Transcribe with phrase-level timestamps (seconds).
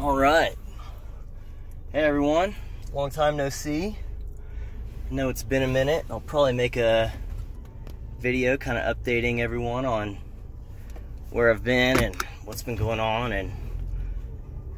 [0.00, 0.56] All right.
[1.92, 2.54] Hey everyone.
[2.94, 3.98] Long time no see.
[5.10, 6.06] I know it's been a minute.
[6.08, 7.12] I'll probably make a
[8.18, 10.16] video kind of updating everyone on
[11.28, 12.16] where I've been and
[12.46, 13.52] what's been going on and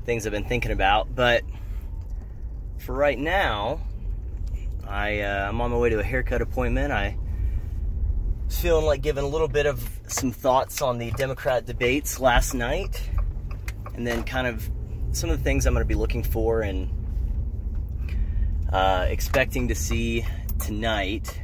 [0.04, 1.14] things I've been thinking about.
[1.14, 1.44] But
[2.78, 3.80] for right now,
[4.88, 6.90] I, uh, I'm on my way to a haircut appointment.
[6.92, 7.16] I
[8.48, 13.08] feeling like giving a little bit of some thoughts on the Democrat debates last night
[13.94, 14.68] and then kind of
[15.12, 16.90] some of the things I'm going to be looking for and
[18.72, 20.24] uh, expecting to see
[20.58, 21.40] tonight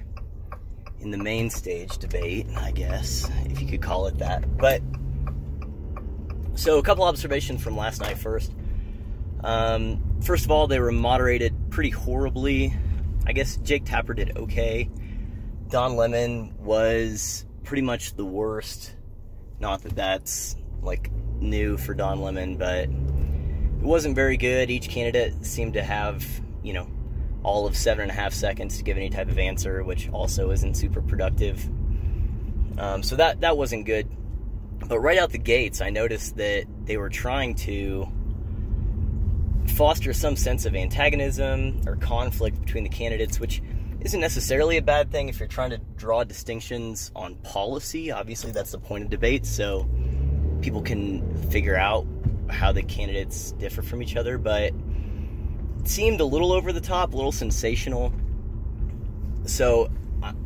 [1.00, 4.56] in the main stage debate, I guess, if you could call it that.
[4.56, 4.82] But
[6.54, 8.52] so, a couple observations from last night first.
[9.44, 12.74] Um, first of all, they were moderated pretty horribly.
[13.26, 14.90] I guess Jake Tapper did okay.
[15.68, 18.96] Don Lemon was pretty much the worst.
[19.60, 22.88] Not that that's like new for Don Lemon, but
[23.80, 24.70] it wasn't very good.
[24.70, 26.24] Each candidate seemed to have,
[26.62, 26.88] you know,
[27.42, 30.50] all of seven and a half seconds to give any type of answer, which also
[30.50, 31.64] isn't super productive.
[32.78, 34.08] Um, so that that wasn't good.
[34.86, 38.08] But right out the gates, I noticed that they were trying to
[39.68, 43.62] foster some sense of antagonism or conflict between the candidates, which
[44.00, 48.10] isn't necessarily a bad thing if you're trying to draw distinctions on policy.
[48.10, 49.88] Obviously, that's the point of debate, so
[50.60, 52.06] people can figure out
[52.48, 54.74] how the candidates differ from each other, but it
[55.84, 58.12] seemed a little over the top, a little sensational.
[59.44, 59.90] So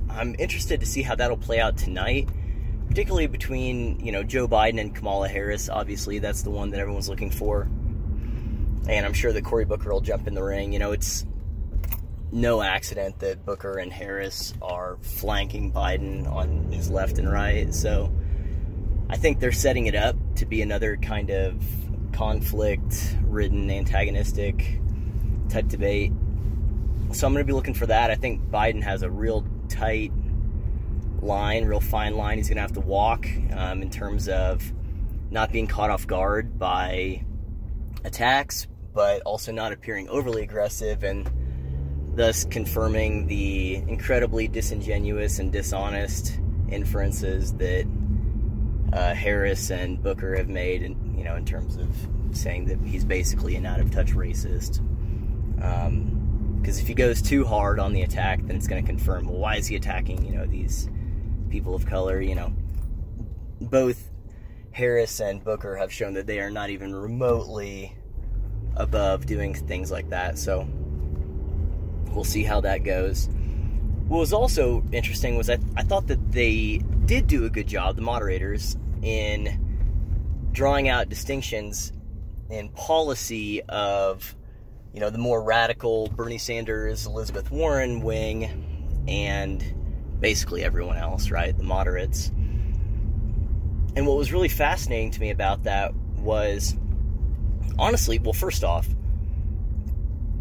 [0.08, 2.28] I'm interested to see how that'll play out tonight,
[2.88, 5.68] particularly between you know Joe Biden and Kamala Harris.
[5.68, 7.62] Obviously, that's the one that everyone's looking for,
[8.88, 10.72] and I'm sure that Cory Booker will jump in the ring.
[10.72, 11.24] You know, it's
[12.30, 17.72] no accident that Booker and Harris are flanking Biden on his left and right.
[17.74, 18.10] So
[19.10, 21.62] I think they're setting it up to be another kind of
[22.12, 24.80] conflict ridden, antagonistic
[25.48, 26.12] type debate.
[27.12, 28.10] So I'm going to be looking for that.
[28.10, 30.12] I think Biden has a real tight
[31.20, 34.72] line, real fine line he's going to have to walk um, in terms of
[35.30, 37.24] not being caught off guard by
[38.04, 41.30] attacks, but also not appearing overly aggressive and
[42.14, 47.86] thus confirming the incredibly disingenuous and dishonest inferences that
[48.92, 51.88] uh, Harris and Booker have made, in, you know, in terms of
[52.32, 54.80] saying that he's basically an out of touch racist.
[55.56, 59.26] Because um, if he goes too hard on the attack, then it's going to confirm,
[59.26, 60.88] well, why is he attacking, you know, these
[61.50, 62.20] people of color?
[62.20, 62.52] You know,
[63.60, 64.10] both
[64.72, 67.96] Harris and Booker have shown that they are not even remotely
[68.76, 70.38] above doing things like that.
[70.38, 70.66] So
[72.10, 73.28] we'll see how that goes.
[74.08, 77.96] What was also interesting was I, I thought that they did do a good job,
[77.96, 79.71] the moderators, in
[80.52, 81.92] drawing out distinctions
[82.50, 84.36] in policy of,
[84.92, 89.64] you know, the more radical Bernie Sanders, Elizabeth Warren wing, and
[90.20, 91.56] basically everyone else, right?
[91.56, 92.28] The moderates.
[93.94, 96.76] And what was really fascinating to me about that was,
[97.78, 98.88] honestly, well, first off,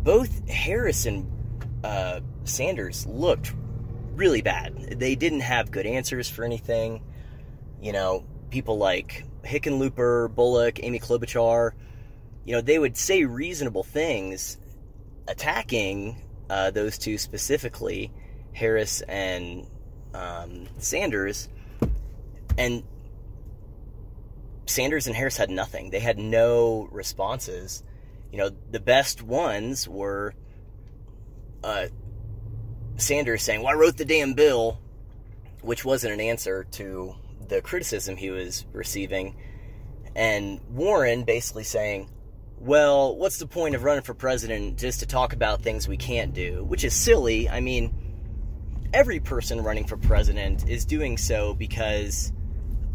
[0.04, 1.30] both Harris and
[1.84, 3.54] uh, Sanders looked
[4.16, 5.00] really bad.
[5.00, 7.02] They didn't have good answers for anything.
[7.82, 11.72] You know, people like Hickenlooper, Bullock, Amy Klobuchar,
[12.46, 14.58] you know, they would say reasonable things
[15.28, 18.12] attacking uh, those two specifically,
[18.54, 19.68] Harris and
[20.14, 21.48] um, Sanders,
[22.58, 22.84] and
[24.66, 25.90] Sanders and Harris had nothing.
[25.90, 27.84] They had no responses.
[28.32, 30.34] You know, the best ones were
[31.64, 31.88] uh,
[32.98, 34.80] Sanders saying, Well, I wrote the damn bill,
[35.62, 37.16] which wasn't an answer to
[37.52, 39.36] the criticism he was receiving.
[40.16, 42.10] And Warren basically saying,
[42.58, 46.34] Well, what's the point of running for president just to talk about things we can't
[46.34, 46.64] do?
[46.64, 47.50] Which is silly.
[47.50, 47.94] I mean,
[48.94, 52.32] every person running for president is doing so because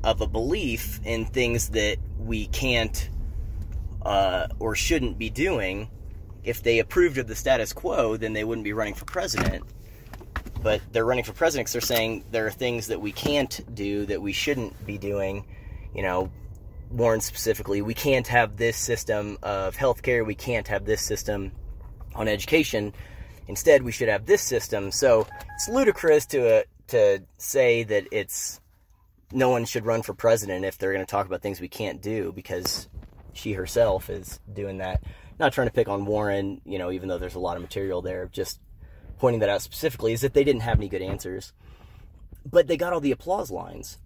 [0.02, 3.10] of a belief in things that we can't
[4.02, 5.90] uh, or shouldn't be doing.
[6.44, 9.64] If they approved of the status quo, then they wouldn't be running for president
[10.66, 14.04] but they're running for president because they're saying there are things that we can't do
[14.06, 15.44] that we shouldn't be doing.
[15.94, 16.32] You know,
[16.90, 21.52] Warren specifically, we can't have this system of healthcare, we can't have this system
[22.16, 22.92] on education.
[23.46, 24.90] Instead, we should have this system.
[24.90, 28.60] So it's ludicrous to uh, to say that it's
[29.30, 32.02] no one should run for president if they're going to talk about things we can't
[32.02, 32.88] do because
[33.34, 35.04] she herself is doing that.
[35.38, 38.02] Not trying to pick on Warren, you know, even though there's a lot of material
[38.02, 38.58] there, just
[39.18, 41.52] pointing that out specifically is that they didn't have any good answers,
[42.44, 43.98] but they got all the applause lines.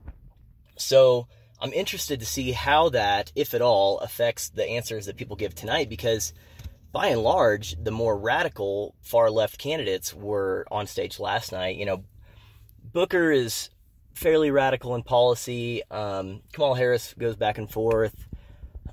[0.77, 1.27] So
[1.61, 5.55] I'm interested to see how that, if at all, affects the answers that people give
[5.55, 6.33] tonight because
[6.93, 11.77] by and large, the more radical far left candidates were on stage last night.
[11.77, 12.05] You know,
[12.93, 13.71] Booker is
[14.15, 15.83] fairly radical in policy.
[15.91, 18.27] Um, Kamala Harris goes back and forth.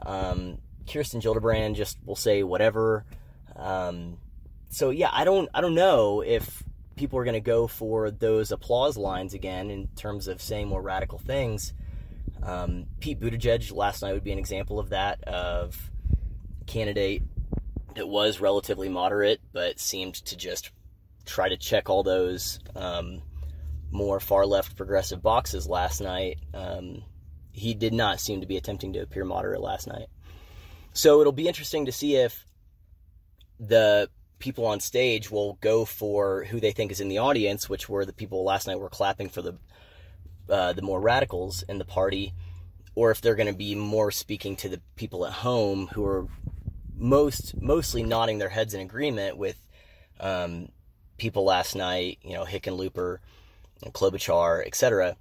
[0.02, 3.06] Um, Kirsten Gillibrand just will say whatever.
[3.56, 4.18] Um,
[4.70, 6.64] so yeah, I don't I don't know if
[6.96, 10.82] people are going to go for those applause lines again in terms of saying more
[10.82, 11.74] radical things.
[12.44, 15.92] Um, Pete Buttigieg last night would be an example of that of
[16.66, 17.24] candidate
[17.96, 20.72] that was relatively moderate but seemed to just
[21.26, 23.22] try to check all those um,
[23.92, 26.40] more far left progressive boxes last night.
[26.54, 27.04] Um,
[27.52, 30.08] he did not seem to be attempting to appear moderate last night.
[30.94, 32.46] So it'll be interesting to see if
[33.60, 34.10] the
[34.40, 38.06] people on stage will go for who they think is in the audience, which were
[38.06, 39.58] the people last night were clapping for the
[40.50, 42.34] uh, the more radicals in the party,
[42.96, 46.28] or if they're going to be more speaking to the people at home who are
[46.96, 49.58] most mostly nodding their heads in agreement with
[50.20, 50.70] um,
[51.18, 53.18] people last night, you know, Hickenlooper
[53.84, 55.16] and Klobuchar, etc.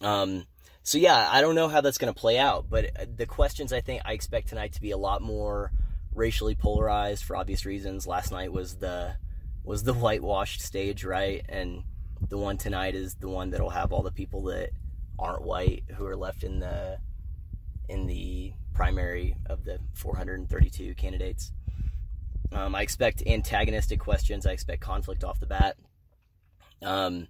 [0.00, 0.46] Um,
[0.82, 3.72] so yeah, I don't know how that's going to play out, but uh, the questions
[3.72, 5.70] I think I expect tonight to be a lot more
[6.14, 8.06] racially polarized for obvious reasons.
[8.06, 9.16] Last night was the
[9.64, 11.44] was the whitewashed stage, right?
[11.48, 11.84] And
[12.28, 14.70] the one tonight is the one that'll have all the people that
[15.18, 16.98] aren't white who are left in the
[17.88, 21.52] in the primary of the 432 candidates.
[22.52, 24.46] Um, I expect antagonistic questions.
[24.46, 25.76] I expect conflict off the bat.
[26.82, 27.28] Um,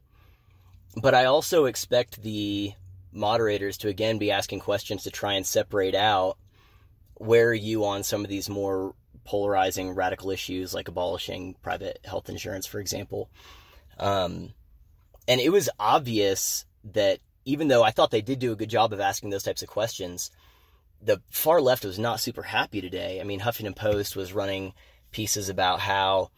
[0.96, 2.73] but I also expect the
[3.12, 6.38] moderators to again be asking questions to try and separate out
[7.22, 12.28] where are you on some of these more polarizing radical issues like abolishing private health
[12.28, 13.30] insurance, for example.
[13.98, 14.52] Um,
[15.28, 18.92] and it was obvious that even though I thought they did do a good job
[18.92, 20.32] of asking those types of questions,
[21.00, 23.20] the far left was not super happy today.
[23.20, 24.72] I mean, Huffington Post was running
[25.12, 26.30] pieces about how,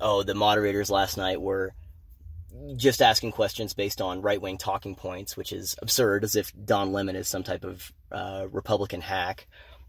[0.00, 1.72] oh, the moderators last night were
[2.76, 6.92] just asking questions based on right wing talking points, which is absurd, as if Don
[6.92, 9.46] Lemon is some type of uh, Republican hack.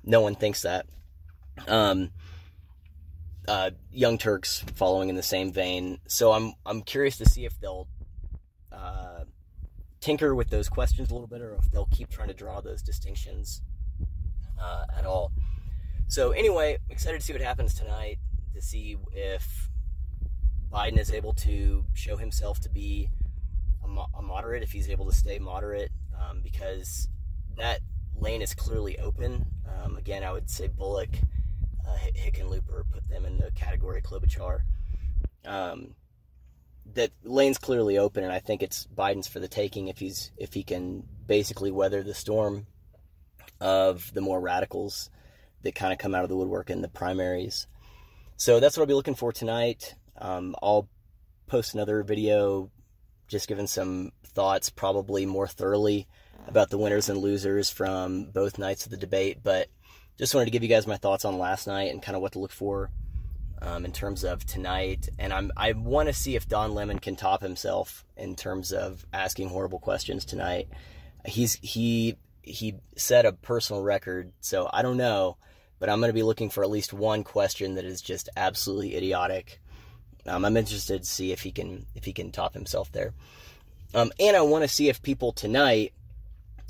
[0.07, 0.85] No one thinks that.
[1.67, 2.11] Um,
[3.45, 5.99] uh, Young Turks following in the same vein.
[6.07, 7.89] So I'm I'm curious to see if they'll
[8.71, 9.25] uh,
[9.99, 12.81] tinker with those questions a little bit, or if they'll keep trying to draw those
[12.81, 13.61] distinctions
[14.61, 15.33] uh, at all.
[16.07, 18.17] So anyway, excited to see what happens tonight.
[18.55, 19.69] To see if
[20.71, 23.09] Biden is able to show himself to be
[23.83, 27.09] a, mo- a moderate, if he's able to stay moderate, um, because
[27.57, 27.81] that
[28.27, 29.45] lane is clearly open.
[29.65, 31.11] Um, again, I would say Bullock,
[31.87, 34.63] uh, Hickenlooper, put them in the category Klobuchar.
[35.45, 35.95] Um,
[36.93, 40.53] that lane's clearly open, and I think it's Biden's for the taking if he's if
[40.53, 42.67] he can basically weather the storm
[43.61, 45.09] of the more radicals
[45.61, 47.65] that kind of come out of the woodwork in the primaries.
[48.35, 49.95] So that's what I'll be looking for tonight.
[50.17, 50.89] Um, I'll
[51.47, 52.71] post another video
[53.29, 56.07] just giving some thoughts, probably more thoroughly
[56.47, 59.39] about the winners and losers from both nights of the debate.
[59.43, 59.67] But
[60.17, 62.33] just wanted to give you guys my thoughts on last night and kind of what
[62.33, 62.91] to look for
[63.61, 65.09] um, in terms of tonight.
[65.17, 69.05] And I'm I want to see if Don Lemon can top himself in terms of
[69.13, 70.67] asking horrible questions tonight.
[71.25, 75.37] He's he he set a personal record, so I don't know,
[75.79, 78.95] but I'm going to be looking for at least one question that is just absolutely
[78.95, 79.59] idiotic
[80.27, 83.13] um, I'm interested to see if he can if he can top himself there.
[83.93, 85.93] Um, and I want to see if people tonight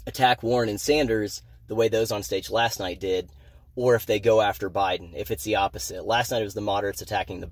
[0.08, 3.30] attack Warren and Sanders the way those on stage last night did,
[3.76, 5.14] or if they go after Biden.
[5.14, 6.06] If it's the opposite.
[6.06, 7.52] Last night it was the moderates attacking the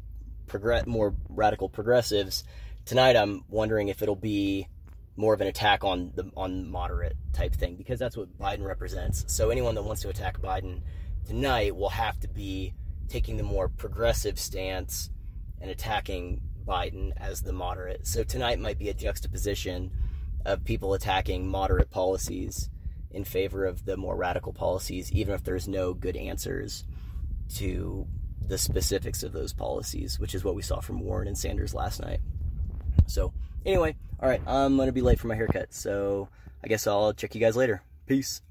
[0.88, 2.44] more radical progressives.
[2.86, 4.68] Tonight I'm wondering if it'll be
[5.18, 9.26] more of an attack on the on moderate type thing because that's what Biden represents.
[9.28, 10.82] So anyone that wants to attack Biden
[11.26, 12.74] tonight will have to be
[13.10, 15.10] taking the more progressive stance
[15.62, 18.08] and attacking Biden as the moderate.
[18.08, 19.92] So tonight might be a juxtaposition
[20.46, 22.70] of people attacking moderate policies
[23.12, 26.84] in favor of the more radical policies, even if there's no good answers
[27.56, 28.08] to
[28.48, 32.02] the specifics of those policies, which is what we saw from Warren and Sanders last
[32.02, 32.20] night.
[33.08, 33.34] So,
[33.66, 36.30] anyway, all right, I'm going to be late for my haircut, so
[36.64, 37.82] I guess I'll check you guys later.
[38.06, 38.42] Peace.